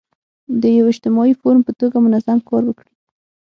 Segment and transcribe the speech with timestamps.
[0.61, 2.91] د یو اجتماعي فورم په توګه منظم کار وکړي.